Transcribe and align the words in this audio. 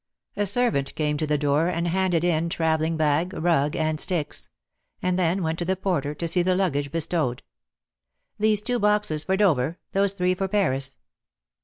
A 0.35 0.47
servant 0.47 0.95
came 0.95 1.15
to 1.17 1.27
the 1.27 1.37
door 1.37 1.67
and 1.67 1.87
handed 1.87 2.23
in 2.23 2.49
travel 2.49 2.85
ling 2.85 2.97
bag, 2.97 3.33
rug 3.35 3.75
and 3.75 3.99
sticks; 3.99 4.49
and 4.99 5.19
then 5.19 5.43
went 5.43 5.59
with 5.59 5.67
the 5.67 5.75
porter 5.75 6.15
to 6.15 6.27
see 6.27 6.41
the 6.41 6.55
luggage 6.55 6.91
bestowed. 6.91 7.43
"These 8.39 8.63
two 8.63 8.79
boxes 8.79 9.23
for 9.23 9.37
Dover, 9.37 9.77
those 9.91 10.13
three 10.13 10.33
for 10.33 10.47
Paris." 10.47 10.97